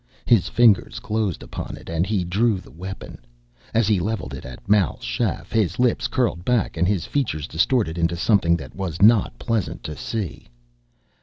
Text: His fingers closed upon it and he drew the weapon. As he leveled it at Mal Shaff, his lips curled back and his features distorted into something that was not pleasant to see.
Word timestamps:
His 0.25 0.49
fingers 0.49 0.97
closed 0.99 1.43
upon 1.43 1.77
it 1.77 1.87
and 1.87 2.07
he 2.07 2.23
drew 2.23 2.57
the 2.57 2.71
weapon. 2.71 3.19
As 3.71 3.87
he 3.87 3.99
leveled 3.99 4.33
it 4.33 4.45
at 4.47 4.67
Mal 4.67 4.99
Shaff, 4.99 5.51
his 5.51 5.77
lips 5.77 6.07
curled 6.07 6.43
back 6.43 6.75
and 6.75 6.87
his 6.87 7.05
features 7.05 7.47
distorted 7.47 7.99
into 7.99 8.15
something 8.15 8.57
that 8.57 8.73
was 8.75 8.99
not 8.99 9.37
pleasant 9.37 9.83
to 9.83 9.95
see. 9.95 10.47